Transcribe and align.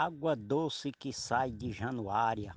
Água 0.00 0.36
doce 0.36 0.92
que 0.92 1.12
sai 1.12 1.50
de 1.50 1.72
Januária, 1.72 2.54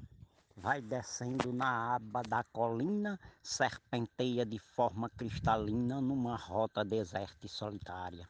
vai 0.55 0.79
descendo 0.79 1.51
na 1.51 1.95
aba 1.95 2.21
da 2.21 2.43
colina, 2.43 3.19
serpenteia 3.41 4.45
de 4.45 4.59
forma 4.59 5.09
cristalina 5.09 5.99
numa 5.99 6.35
rota 6.35 6.85
deserta 6.85 7.47
e 7.47 7.49
solitária. 7.49 8.29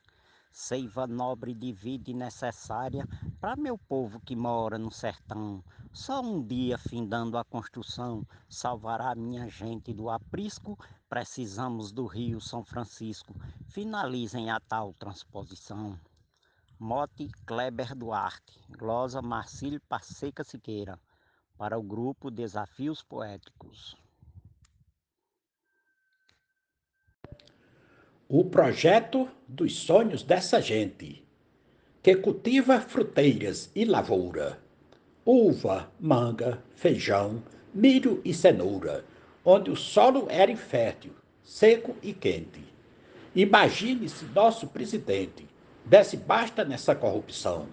Seiva 0.50 1.06
nobre 1.08 1.54
de 1.54 1.74
vida 1.74 2.10
e 2.10 2.14
necessária 2.14 3.06
para 3.42 3.58
meu 3.58 3.78
povo 3.78 4.18
que 4.22 4.34
mora 4.34 4.78
no 4.78 4.90
sertão. 4.90 5.62
Só 5.92 6.22
um 6.22 6.42
dia 6.42 6.78
findando 6.78 7.38
a 7.38 7.44
construção 7.44 8.26
salvará 8.48 9.14
minha 9.14 9.46
gente 9.50 9.94
do 9.94 10.10
aprisco. 10.10 10.80
Precisamos 11.10 11.92
do 11.92 12.06
Rio 12.06 12.40
São 12.40 12.64
Francisco. 12.64 13.36
Finalizem 13.68 14.50
a 14.50 14.58
tal 14.62 14.94
transposição. 14.94 16.00
Mote 16.84 17.30
Kleber 17.46 17.94
Duarte, 17.94 18.60
glosa 18.68 19.22
Marcílio 19.22 19.80
Passeca 19.88 20.44
Siqueira, 20.44 21.00
para 21.56 21.78
o 21.78 21.84
grupo 21.84 22.32
Desafios 22.32 23.04
Poéticos. 23.04 23.96
O 28.28 28.46
projeto 28.46 29.30
dos 29.48 29.76
sonhos 29.76 30.24
dessa 30.24 30.60
gente, 30.60 31.24
que 32.02 32.16
cultiva 32.16 32.82
fruteiras 32.82 33.70
e 33.76 33.86
lavoura, 33.86 34.60
uva, 35.24 35.92
manga, 36.00 36.64
feijão, 36.74 37.44
milho 37.72 38.20
e 38.26 38.34
cenoura, 38.34 39.06
onde 39.46 39.70
o 39.70 39.76
solo 39.76 40.26
era 40.32 40.52
infértil, 40.52 41.14
seco 41.44 41.96
e 42.02 42.12
quente. 42.12 42.66
Imagine-se 43.36 44.26
nosso 44.26 44.66
presidente 44.68 45.51
desse 45.86 46.18
basta 46.18 46.64
nessa 46.64 46.96
corrupção. 46.96 47.68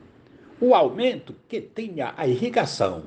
O 0.61 0.75
aumento 0.75 1.35
que 1.49 1.61
tinha 1.61 2.15
a 2.17 2.27
irrigação, 2.27 3.05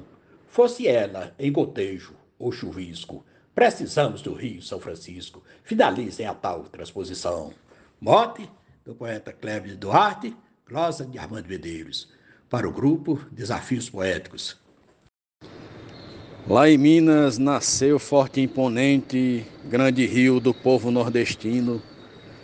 fosse 0.47 0.87
ela 0.87 1.33
em 1.37 1.51
gotejo 1.51 2.13
ou 2.37 2.51
chuvisco, 2.51 3.25
precisamos 3.53 4.21
do 4.21 4.33
Rio 4.33 4.61
São 4.61 4.79
Francisco. 4.79 5.43
Finalizem 5.63 6.25
a 6.25 6.33
tal 6.33 6.63
transposição. 6.63 7.53
Mote 7.99 8.49
do 8.85 8.95
poeta 8.95 9.31
Cleber 9.31 9.77
Duarte, 9.77 10.35
glosa 10.67 11.05
de 11.05 11.17
Armando 11.17 11.47
Medeiros, 11.47 12.09
para 12.49 12.67
o 12.67 12.71
grupo 12.71 13.19
Desafios 13.31 13.89
Poéticos. 13.89 14.57
Lá 16.47 16.67
em 16.67 16.77
Minas 16.77 17.37
nasceu 17.37 17.99
forte 17.99 18.39
e 18.39 18.43
imponente, 18.43 19.45
grande 19.65 20.05
rio 20.05 20.39
do 20.39 20.53
povo 20.53 20.89
nordestino, 20.89 21.81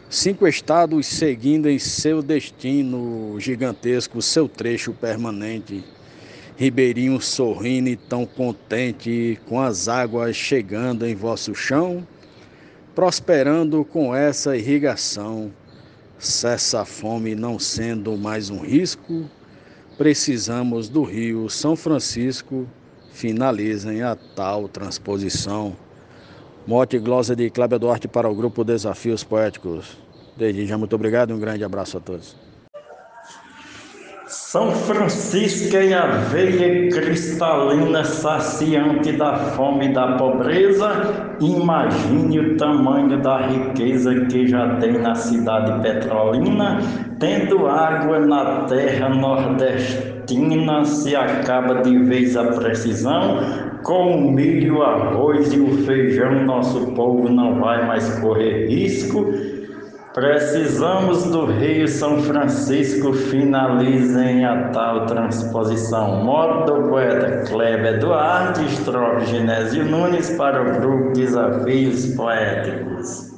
Cinco 0.10 0.48
estados 0.48 1.06
seguindo 1.06 1.70
em 1.70 1.78
seu 1.78 2.22
destino 2.22 3.38
gigantesco, 3.42 4.22
seu 4.22 4.48
trecho 4.48 4.94
permanente. 4.94 5.84
Ribeirinho 6.56 7.20
sorrindo 7.20 7.90
e 7.90 7.98
tão 7.98 8.26
contente, 8.26 9.38
com 9.50 9.60
as 9.60 9.90
águas 9.90 10.34
chegando 10.34 11.06
em 11.06 11.14
vosso 11.14 11.54
chão, 11.54 12.08
prosperando 12.96 13.84
com 13.84 14.16
essa 14.16 14.56
irrigação. 14.56 15.52
Cessa 16.18 16.82
a 16.82 16.86
fome 16.86 17.36
não 17.36 17.60
sendo 17.60 18.18
mais 18.18 18.50
um 18.50 18.60
risco, 18.60 19.30
precisamos 19.98 20.88
do 20.88 21.04
Rio 21.04 21.50
São 21.50 21.76
Francisco, 21.76 22.66
finalizem 23.12 24.04
a 24.04 24.16
tal 24.16 24.70
transposição. 24.70 25.76
Mote 26.68 26.98
e 26.98 27.00
glosa 27.00 27.34
de 27.34 27.50
Cláudia 27.50 27.80
Duarte 27.80 28.10
para 28.10 28.30
o 28.30 28.36
grupo 28.36 28.62
Desafios 28.62 29.24
Poéticos. 29.24 29.98
Desde 30.36 30.66
já, 30.66 30.78
muito 30.78 30.94
obrigado 30.94 31.30
e 31.30 31.34
um 31.34 31.40
grande 31.40 31.64
abraço 31.64 31.96
a 31.96 32.02
todos. 32.02 32.36
São 34.50 34.72
Francisco 34.72 35.76
e 35.76 35.94
a 35.94 36.08
veia 36.08 36.90
cristalina 36.90 38.02
saciante 38.06 39.12
da 39.12 39.36
fome 39.36 39.88
e 39.88 39.94
da 39.94 40.14
pobreza, 40.14 41.36
imagine 41.42 42.40
o 42.40 42.56
tamanho 42.56 43.22
da 43.22 43.46
riqueza 43.46 44.16
que 44.28 44.48
já 44.48 44.78
tem 44.78 44.94
na 45.00 45.16
cidade 45.16 45.82
petrolina, 45.82 46.80
tendo 47.20 47.68
água 47.68 48.20
na 48.20 48.62
terra 48.62 49.10
nordestina, 49.10 50.86
se 50.86 51.14
acaba 51.14 51.82
de 51.82 51.98
vez 52.06 52.38
a 52.38 52.46
precisão, 52.46 53.40
com 53.84 54.16
o 54.16 54.32
milho, 54.32 54.78
o 54.78 54.84
arroz 54.84 55.52
e 55.52 55.60
o 55.60 55.84
feijão, 55.86 56.46
nosso 56.46 56.94
povo 56.94 57.28
não 57.28 57.60
vai 57.60 57.86
mais 57.86 58.18
correr 58.20 58.68
risco. 58.68 59.57
Precisamos 60.18 61.26
do 61.26 61.46
Rio 61.46 61.88
São 61.88 62.24
Francisco, 62.24 63.14
finalizem 63.14 64.44
a 64.46 64.70
tal 64.70 65.06
transposição. 65.06 66.26
Modo 66.26 66.66
do 66.66 66.90
poeta 66.90 67.44
Kleber 67.48 68.00
Duarte, 68.00 68.66
estrofe 68.66 69.28
Genésio 69.28 69.86
Nunes 69.86 70.32
para 70.32 70.60
o 70.60 70.82
grupo 70.82 71.14
Desafios 71.14 72.16
Poéticos. 72.16 73.32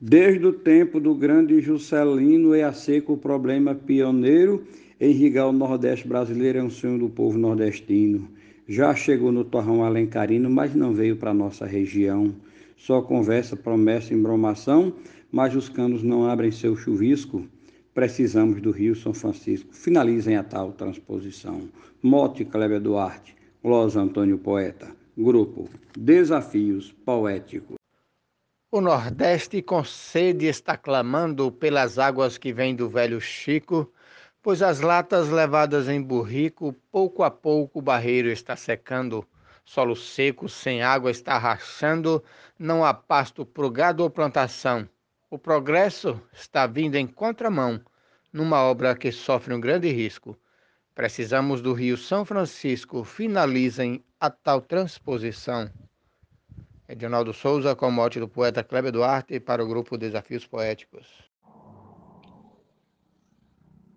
Desde 0.00 0.44
o 0.44 0.52
tempo 0.52 0.98
do 0.98 1.14
grande 1.14 1.60
Juscelino 1.60 2.52
é 2.52 2.64
a 2.64 2.72
seco 2.72 3.12
o 3.12 3.16
problema 3.16 3.76
pioneiro. 3.76 4.64
Irrigar 5.00 5.46
o 5.46 5.52
Nordeste 5.52 6.08
brasileiro 6.08 6.58
é 6.58 6.62
um 6.64 6.70
sonho 6.70 6.98
do 6.98 7.08
povo 7.08 7.38
nordestino. 7.38 8.28
Já 8.66 8.92
chegou 8.92 9.30
no 9.30 9.44
torrão 9.44 9.84
alencarino, 9.84 10.50
mas 10.50 10.74
não 10.74 10.92
veio 10.92 11.14
para 11.14 11.32
nossa 11.32 11.64
região. 11.64 12.34
Só 12.76 13.00
conversa, 13.02 13.56
promessa, 13.56 14.14
embromação, 14.14 14.94
mas 15.32 15.56
os 15.56 15.68
canos 15.68 16.02
não 16.02 16.28
abrem 16.28 16.50
seu 16.50 16.76
chuvisco. 16.76 17.46
Precisamos 17.94 18.60
do 18.60 18.70
Rio 18.70 18.94
São 18.94 19.14
Francisco. 19.14 19.74
Finalizem 19.74 20.36
a 20.36 20.44
tal 20.44 20.72
transposição. 20.72 21.68
Mote 22.02 22.44
Kleber 22.44 22.80
Duarte, 22.80 23.34
Glosa 23.62 24.00
Antônio 24.00 24.38
Poeta. 24.38 24.94
Grupo 25.16 25.68
Desafios 25.96 26.92
Poéticos. 27.04 27.76
O 28.70 28.80
Nordeste 28.80 29.62
com 29.62 29.82
sede 29.82 30.46
está 30.46 30.76
clamando 30.76 31.50
pelas 31.50 31.98
águas 31.98 32.36
que 32.36 32.52
vêm 32.52 32.76
do 32.76 32.88
velho 32.88 33.20
Chico 33.20 33.90
pois 34.46 34.62
as 34.62 34.78
latas 34.80 35.28
levadas 35.28 35.88
em 35.88 36.00
burrico, 36.00 36.72
pouco 36.92 37.24
a 37.24 37.30
pouco 37.32 37.80
o 37.80 37.82
barreiro 37.82 38.28
está 38.28 38.54
secando, 38.54 39.26
solo 39.66 39.96
seco, 39.96 40.48
sem 40.48 40.80
água 40.80 41.10
está 41.10 41.36
rachando, 41.36 42.24
não 42.58 42.84
há 42.84 42.94
pasto 42.94 43.44
pro 43.44 43.68
gado 43.68 44.02
ou 44.02 44.08
plantação. 44.08 44.88
O 45.28 45.36
progresso 45.36 46.22
está 46.32 46.66
vindo 46.66 46.94
em 46.94 47.06
contramão, 47.06 47.80
numa 48.32 48.62
obra 48.62 48.94
que 48.94 49.10
sofre 49.10 49.52
um 49.52 49.60
grande 49.60 49.90
risco. 49.90 50.38
Precisamos 50.94 51.60
do 51.60 51.74
Rio 51.74 51.98
São 51.98 52.24
Francisco, 52.24 53.04
finalizem 53.04 54.02
a 54.20 54.30
tal 54.30 54.62
transposição. 54.62 55.68
Edinaldo 56.88 57.34
Souza, 57.34 57.74
com 57.74 57.90
mote 57.90 58.20
do 58.20 58.28
poeta 58.28 58.62
Kleber 58.62 58.92
Duarte, 58.92 59.40
para 59.40 59.62
o 59.62 59.66
grupo 59.66 59.98
Desafios 59.98 60.46
Poéticos. 60.46 61.08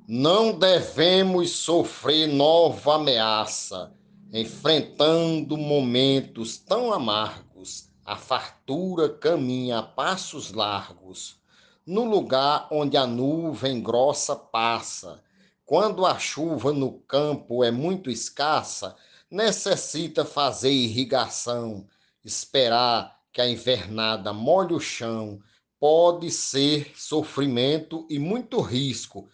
Não 0.08 0.58
devemos 0.58 1.52
sofrer 1.52 2.28
nova 2.28 2.96
ameaça, 2.96 3.94
enfrentando 4.32 5.58
momentos 5.58 6.58
tão 6.58 6.94
amargos. 6.94 7.90
A 8.06 8.16
fartura 8.16 9.10
caminha 9.10 9.80
a 9.80 9.84
passos 9.84 10.52
largos, 10.52 11.38
no 11.86 12.04
lugar 12.04 12.68
onde 12.72 12.98
a 12.98 13.06
nuvem 13.06 13.82
grossa 13.82 14.36
passa. 14.36 15.22
Quando 15.66 16.06
a 16.06 16.18
chuva 16.18 16.74
no 16.74 16.94
campo 17.02 17.64
é 17.64 17.70
muito 17.70 18.10
escassa, 18.10 18.96
necessita 19.30 20.26
fazer 20.26 20.72
irrigação, 20.72 21.88
esperar 22.26 23.20
que 23.32 23.42
a 23.42 23.48
invernada 23.48 24.34
molhe 24.34 24.74
o 24.74 24.80
chão. 24.80 25.40
Pode 25.80 26.32
ser 26.32 26.92
sofrimento 26.96 28.06
e 28.10 28.18
muito 28.18 28.60
risco 28.60 29.30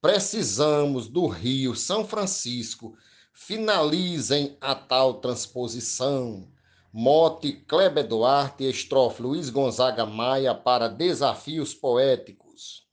Precisamos 0.00 1.08
do 1.08 1.26
Rio 1.26 1.76
São 1.76 2.06
Francisco. 2.06 2.96
Finalizem 3.32 4.56
a 4.60 4.74
tal 4.74 5.14
transposição. 5.14 6.48
Mote 6.92 7.52
Kleber 7.52 8.06
Duarte, 8.06 8.68
estrofe 8.68 9.22
Luiz 9.22 9.48
Gonzaga 9.48 10.04
Maia 10.04 10.54
para 10.54 10.88
Desafios 10.88 11.72
Poéticos. 11.72 12.86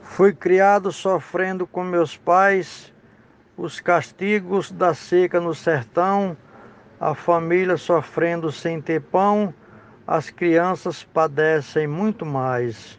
Fui 0.00 0.32
criado 0.32 0.92
sofrendo 0.92 1.66
com 1.66 1.82
meus 1.82 2.16
pais 2.16 2.92
os 3.56 3.80
castigos 3.80 4.70
da 4.70 4.94
seca 4.94 5.40
no 5.40 5.54
sertão, 5.54 6.36
a 7.00 7.14
família 7.14 7.76
sofrendo 7.76 8.52
sem 8.52 8.80
ter 8.80 9.00
pão, 9.00 9.52
as 10.06 10.30
crianças 10.30 11.02
padecem 11.02 11.86
muito 11.86 12.24
mais. 12.24 12.98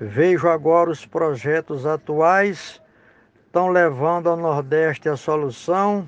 Vejo 0.00 0.48
agora 0.48 0.90
os 0.90 1.04
projetos 1.04 1.84
atuais 1.84 2.80
estão 3.48 3.68
levando 3.68 4.28
ao 4.28 4.36
Nordeste 4.36 5.08
a 5.08 5.16
solução. 5.16 6.06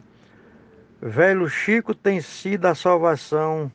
Velho 1.00 1.48
Chico 1.48 1.94
tem 1.94 2.20
sido 2.20 2.66
a 2.66 2.74
salvação 2.74 3.72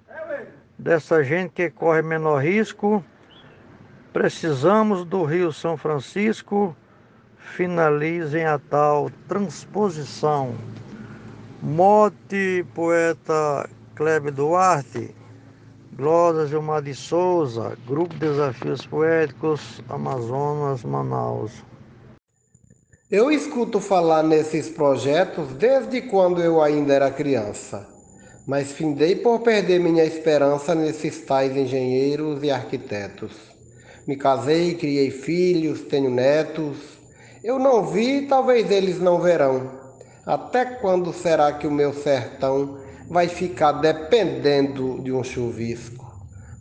dessa 0.77 1.23
gente 1.23 1.51
que 1.51 1.71
corre 1.71 2.03
menor 2.03 2.43
risco. 2.43 3.03
Precisamos 4.13 5.03
do 5.03 5.23
Rio 5.23 5.51
São 5.51 5.75
Francisco. 5.75 6.75
finalizem 7.37 8.45
a 8.45 8.59
tal 8.59 9.09
transposição. 9.27 10.55
Mote, 11.61 12.65
poeta 12.73 13.67
Kleber 13.95 14.31
Duarte, 14.31 15.15
Glória 15.93 16.45
Gilmar 16.45 16.81
de 16.81 16.93
Souza, 16.93 17.77
Grupo 17.87 18.13
Desafios 18.15 18.85
Poéticos, 18.85 19.81
Amazonas, 19.89 20.83
Manaus. 20.83 21.63
Eu 23.11 23.31
escuto 23.31 23.79
falar 23.79 24.23
nesses 24.23 24.67
projetos 24.67 25.53
desde 25.53 26.01
quando 26.01 26.41
eu 26.41 26.59
ainda 26.59 26.91
era 26.91 27.11
criança, 27.11 27.87
mas 28.47 28.71
findei 28.71 29.15
por 29.15 29.41
perder 29.41 29.79
minha 29.79 30.03
esperança 30.03 30.73
nesses 30.73 31.21
tais 31.21 31.55
engenheiros 31.55 32.41
e 32.41 32.49
arquitetos. 32.49 33.33
Me 34.07 34.15
casei, 34.15 34.73
criei 34.73 35.11
filhos, 35.11 35.81
tenho 35.81 36.09
netos. 36.09 36.77
Eu 37.43 37.59
não 37.59 37.85
vi, 37.85 38.25
talvez 38.25 38.71
eles 38.71 38.99
não 38.99 39.21
verão. 39.21 39.69
Até 40.25 40.65
quando 40.65 41.13
será 41.13 41.53
que 41.53 41.67
o 41.67 41.71
meu 41.71 41.93
sertão 41.93 42.79
vai 43.07 43.27
ficar 43.27 43.73
dependendo 43.73 44.99
de 45.03 45.11
um 45.11 45.23
chuvisco? 45.23 46.03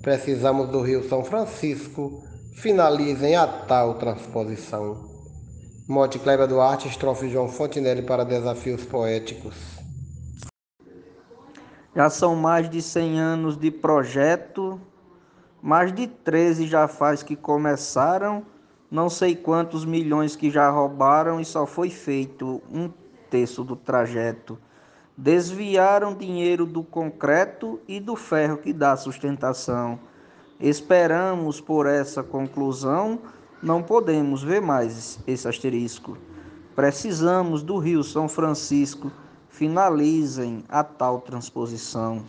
Precisamos 0.02 0.68
do 0.68 0.82
Rio 0.82 1.08
São 1.08 1.24
Francisco. 1.24 2.22
Finalizem 2.54 3.34
a 3.34 3.46
tal 3.46 3.94
transposição. 3.94 5.13
Mote 5.86 6.18
Kleber 6.18 6.48
Duarte, 6.48 6.88
estrofe 6.88 7.28
João 7.28 7.46
Fontinelli 7.46 8.00
para 8.00 8.24
Desafios 8.24 8.86
Poéticos. 8.86 9.54
Já 11.94 12.08
são 12.08 12.34
mais 12.34 12.70
de 12.70 12.80
100 12.80 13.20
anos 13.20 13.56
de 13.58 13.70
projeto, 13.70 14.80
mais 15.60 15.92
de 15.92 16.06
13 16.06 16.66
já 16.66 16.88
faz 16.88 17.22
que 17.22 17.36
começaram, 17.36 18.46
não 18.90 19.10
sei 19.10 19.36
quantos 19.36 19.84
milhões 19.84 20.34
que 20.34 20.50
já 20.50 20.70
roubaram 20.70 21.38
e 21.38 21.44
só 21.44 21.66
foi 21.66 21.90
feito 21.90 22.62
um 22.72 22.90
terço 23.28 23.62
do 23.62 23.76
trajeto. 23.76 24.58
Desviaram 25.14 26.14
dinheiro 26.14 26.64
do 26.64 26.82
concreto 26.82 27.78
e 27.86 28.00
do 28.00 28.16
ferro 28.16 28.56
que 28.56 28.72
dá 28.72 28.96
sustentação. 28.96 30.00
Esperamos 30.58 31.60
por 31.60 31.86
essa 31.86 32.22
conclusão 32.22 33.20
não 33.64 33.82
podemos 33.82 34.42
ver 34.42 34.60
mais 34.60 35.18
esse 35.26 35.48
asterisco. 35.48 36.18
Precisamos 36.76 37.62
do 37.62 37.78
Rio 37.78 38.04
São 38.04 38.28
Francisco. 38.28 39.10
Finalizem 39.48 40.64
a 40.68 40.84
tal 40.84 41.20
transposição. 41.20 42.22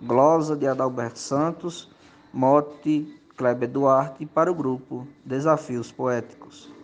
Glosa 0.00 0.56
de 0.56 0.66
Adalberto 0.66 1.18
Santos, 1.18 1.90
mote 2.32 3.14
Kleber 3.36 3.68
Duarte 3.68 4.24
para 4.24 4.50
o 4.50 4.54
grupo 4.54 5.06
Desafios 5.24 5.92
Poéticos. 5.92 6.79